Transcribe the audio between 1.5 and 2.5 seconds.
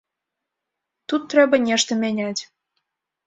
нешта мяняць.